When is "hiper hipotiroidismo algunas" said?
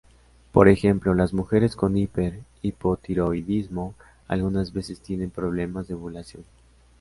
1.95-4.73